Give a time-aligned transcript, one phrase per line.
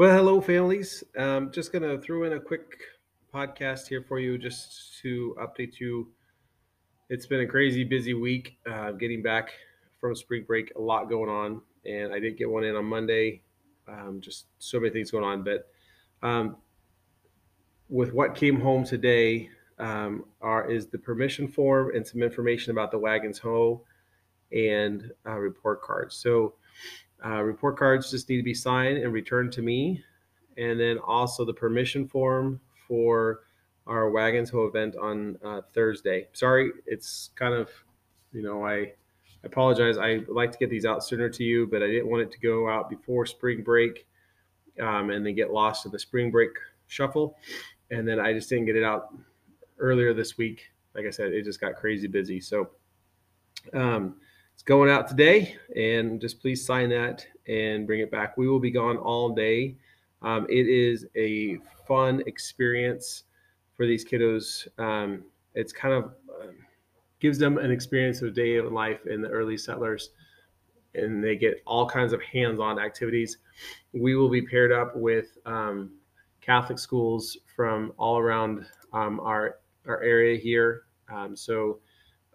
[0.00, 1.04] Well, hello, families.
[1.18, 2.80] Um, just going to throw in a quick
[3.34, 6.08] podcast here for you just to update you.
[7.10, 9.50] It's been a crazy busy week uh, getting back
[10.00, 13.42] from spring break, a lot going on, and I didn't get one in on Monday.
[13.86, 15.44] Um, just so many things going on.
[15.44, 15.68] But
[16.22, 16.56] um,
[17.90, 22.90] with what came home today um, are is the permission form and some information about
[22.90, 23.84] the wagons ho
[24.50, 26.16] and uh, report cards.
[26.16, 26.54] So
[27.24, 30.02] uh, report cards just need to be signed and returned to me.
[30.56, 33.40] And then also the permission form for
[33.86, 36.28] our Wagons Ho event on uh, Thursday.
[36.32, 37.70] Sorry, it's kind of,
[38.32, 38.92] you know, I, I
[39.44, 39.96] apologize.
[39.96, 42.38] I like to get these out sooner to you, but I didn't want it to
[42.38, 44.06] go out before spring break
[44.80, 46.50] um, and then get lost in the spring break
[46.88, 47.36] shuffle.
[47.90, 49.14] And then I just didn't get it out
[49.78, 50.70] earlier this week.
[50.94, 52.40] Like I said, it just got crazy busy.
[52.40, 52.70] So,
[53.72, 54.16] um,
[54.60, 58.36] it's going out today, and just please sign that and bring it back.
[58.36, 59.76] We will be gone all day.
[60.20, 61.56] Um, it is a
[61.88, 63.22] fun experience
[63.74, 64.68] for these kiddos.
[64.78, 66.48] Um, it's kind of uh,
[67.20, 70.10] gives them an experience of a day of life in the early settlers,
[70.94, 73.38] and they get all kinds of hands-on activities.
[73.94, 75.92] We will be paired up with um,
[76.42, 80.82] Catholic schools from all around um, our our area here.
[81.10, 81.78] Um, so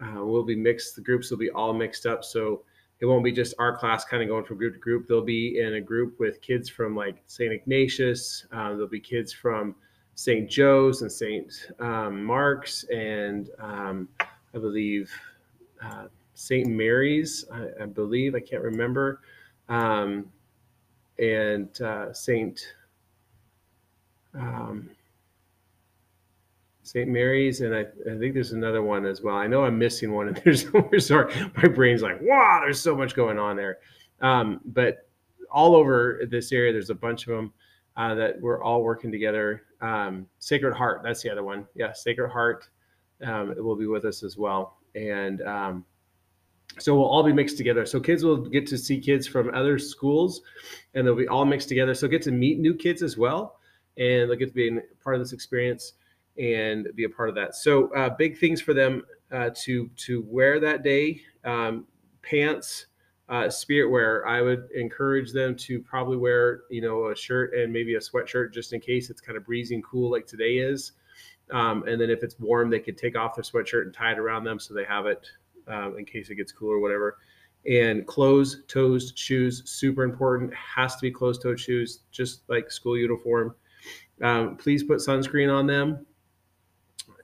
[0.00, 0.96] uh, we'll be mixed.
[0.96, 2.24] The groups will be all mixed up.
[2.24, 2.62] So
[3.00, 5.08] it won't be just our class kind of going from group to group.
[5.08, 7.52] They'll be in a group with kids from like St.
[7.52, 8.46] Ignatius.
[8.52, 9.74] Uh, there'll be kids from
[10.14, 10.48] St.
[10.48, 11.70] Joe's and St.
[11.80, 14.08] Um, Mark's and um,
[14.54, 15.10] I believe
[15.82, 16.68] uh, St.
[16.68, 19.20] Mary's, I, I, believe, I can't remember,
[19.68, 20.26] um,
[21.18, 22.74] and uh, St.
[24.34, 24.90] Um,
[26.84, 27.08] St.
[27.08, 29.36] Mary's, and I, I, think there's another one as well.
[29.36, 30.66] I know I'm missing one, and there's
[31.06, 33.78] sorry, my brain's like, wow, there's so much going on there.
[34.20, 35.08] Um, but
[35.50, 37.52] all over this area, there's a bunch of them
[37.96, 39.62] uh, that we're all working together.
[39.80, 41.66] Um, Sacred Heart, that's the other one.
[41.74, 42.68] Yeah, Sacred Heart
[43.24, 45.84] um, will be with us as well, and um,
[46.78, 47.86] so we'll all be mixed together.
[47.86, 50.42] So kids will get to see kids from other schools,
[50.92, 51.94] and they'll be all mixed together.
[51.94, 53.58] So get to meet new kids as well,
[53.96, 55.94] and they'll get to be part of this experience
[56.38, 57.54] and be a part of that.
[57.54, 61.86] So uh, big things for them uh, to to wear that day: um,
[62.22, 62.86] pants,
[63.28, 64.26] uh, spirit wear.
[64.26, 68.52] I would encourage them to probably wear you know a shirt and maybe a sweatshirt
[68.52, 70.92] just in case it's kind of breezy and cool like today is.
[71.50, 74.18] Um, and then if it's warm, they could take off their sweatshirt and tie it
[74.18, 75.26] around them so they have it
[75.68, 77.18] um, in case it gets cool or whatever.
[77.66, 80.52] And closed toes shoes, super important.
[80.54, 83.54] Has to be closed toed shoes, just like school uniform.
[84.22, 86.06] Um, please put sunscreen on them.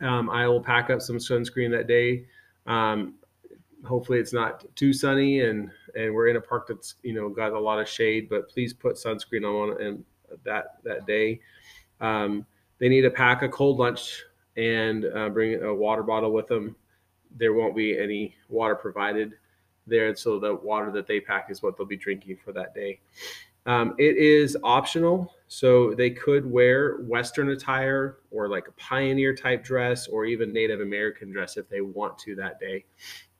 [0.00, 2.24] Um, I will pack up some sunscreen that day.
[2.66, 3.14] Um,
[3.84, 7.52] hopefully, it's not too sunny and and we're in a park that's you know got
[7.52, 8.28] a lot of shade.
[8.28, 10.04] But please put sunscreen on and
[10.44, 11.40] that that day.
[12.00, 12.46] Um,
[12.78, 14.22] they need to pack a cold lunch
[14.56, 16.76] and uh, bring a water bottle with them.
[17.36, 19.34] There won't be any water provided
[19.86, 23.00] there, so the water that they pack is what they'll be drinking for that day.
[23.66, 29.64] Um, it is optional, so they could wear Western attire or like a pioneer type
[29.64, 32.84] dress or even Native American dress if they want to that day.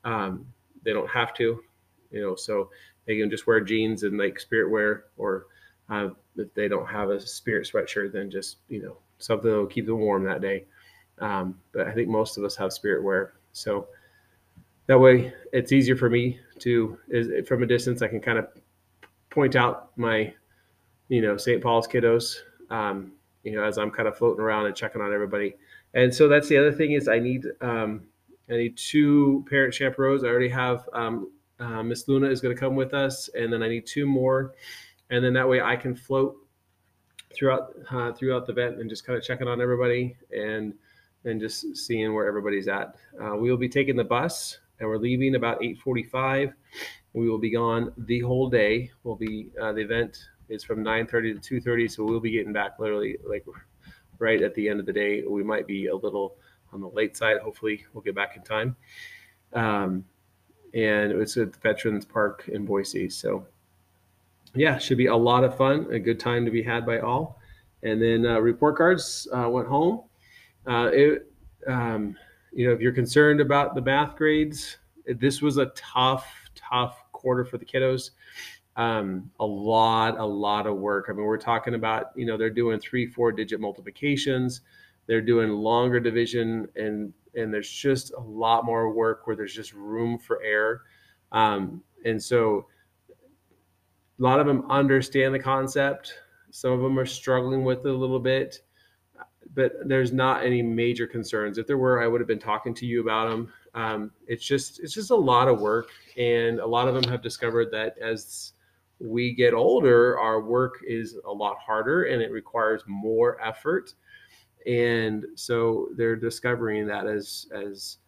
[0.02, 0.44] Um,
[0.82, 1.62] they don't have to,
[2.10, 2.70] you know, so
[3.06, 5.46] they can just wear jeans and like spirit wear, or
[5.88, 9.66] uh, if they don't have a spirit sweatshirt, then just you know something that will
[9.66, 10.64] keep them warm that day.
[11.20, 13.86] Um, but I think most of us have spirit wear, so
[14.86, 18.48] that way it's easier for me to is from a distance I can kind of
[19.30, 20.34] point out my,
[21.10, 21.60] you know, St.
[21.60, 22.36] Paul's kiddos,
[22.70, 23.12] um,
[23.42, 25.56] you know, as I'm kind of floating around and checking on everybody.
[25.92, 28.04] And so that's the other thing is I need um,
[28.48, 30.22] I need two parent chaperones.
[30.22, 33.62] I already have um, uh, Miss Luna is going to come with us, and then
[33.62, 34.54] I need two more,
[35.10, 36.36] and then that way I can float
[37.34, 40.72] throughout uh, throughout the event and just kind of checking on everybody and
[41.24, 42.94] and just seeing where everybody's at.
[43.20, 46.54] Uh, we will be taking the bus and we're leaving about 8:45
[47.12, 48.90] we will be gone the whole day.
[49.02, 50.18] We'll be uh, the event
[50.50, 53.44] is from 9:30 to 2:30, so we'll be getting back literally like
[54.18, 55.22] right at the end of the day.
[55.22, 56.36] We might be a little
[56.72, 57.38] on the late side.
[57.38, 58.76] Hopefully, we'll get back in time.
[59.52, 60.04] Um,
[60.74, 63.08] and it's at Veterans Park in Boise.
[63.10, 63.46] So,
[64.54, 65.86] yeah, should be a lot of fun.
[65.90, 67.40] A good time to be had by all.
[67.82, 70.02] And then uh, report cards uh, went home.
[70.66, 71.32] Uh, it,
[71.66, 72.16] um,
[72.52, 74.76] you know, if you're concerned about the math grades,
[75.06, 78.10] this was a tough tough quarter for the kiddos.
[78.80, 81.06] Um, a lot, a lot of work.
[81.08, 84.62] I mean, we're talking about, you know, they're doing three, four digit multiplications.
[85.06, 89.74] They're doing longer division and, and there's just a lot more work where there's just
[89.74, 90.82] room for error.
[91.30, 92.66] Um, and so
[94.18, 96.14] a lot of them understand the concept,
[96.50, 98.60] Some of them are struggling with it a little bit,
[99.54, 101.58] but there's not any major concerns.
[101.58, 103.52] If there were, I would have been talking to you about them.
[103.74, 107.22] Um, it's just it's just a lot of work, and a lot of them have
[107.22, 108.52] discovered that as
[109.00, 113.94] we get older, our work is a lot harder and it requires more effort.
[114.66, 117.98] And so they're discovering that as as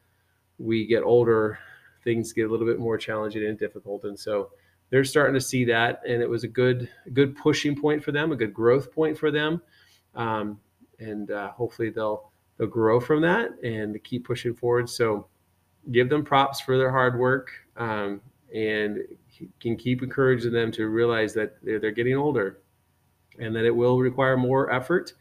[0.58, 1.58] we get older,
[2.04, 4.04] things get a little bit more challenging and difficult.
[4.04, 4.50] And so
[4.90, 8.30] they're starting to see that, and it was a good good pushing point for them,
[8.30, 9.62] a good growth point for them,
[10.14, 10.60] um,
[10.98, 14.90] and uh, hopefully they'll they'll grow from that and keep pushing forward.
[14.90, 15.28] So
[15.90, 18.20] give them props for their hard work, um,
[18.54, 18.98] and
[19.60, 22.60] can keep encouraging them to realize that they're, they're getting older,
[23.38, 25.14] and that it will require more effort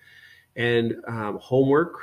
[0.56, 1.96] and um, homework.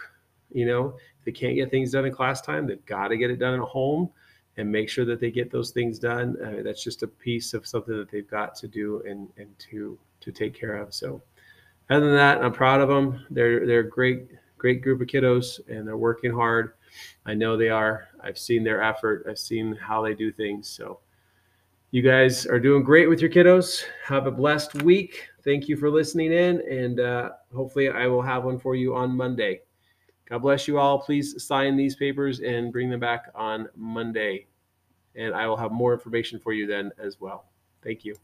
[0.50, 3.30] You know, if they can't get things done in class time, they've got to get
[3.30, 4.10] it done at home
[4.58, 6.36] and make sure that they get those things done.
[6.44, 9.98] Uh, that's just a piece of something that they've got to do and, and to
[10.20, 10.92] to take care of.
[10.92, 11.22] So,
[11.90, 13.24] other than that, I'm proud of them.
[13.30, 14.28] They're they're a great
[14.58, 16.74] great group of kiddos, and they're working hard.
[17.24, 18.08] I know they are.
[18.20, 19.26] I've seen their effort.
[19.28, 20.68] I've seen how they do things.
[20.68, 20.98] So,
[21.90, 23.82] you guys are doing great with your kiddos.
[24.04, 25.28] Have a blessed week.
[25.42, 29.16] Thank you for listening in, and uh, hopefully, I will have one for you on
[29.16, 29.62] Monday.
[30.28, 30.98] God bless you all.
[30.98, 34.46] Please sign these papers and bring them back on Monday.
[35.14, 37.46] And I will have more information for you then as well.
[37.82, 38.14] Thank you.